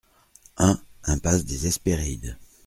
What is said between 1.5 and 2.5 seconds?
Hesperides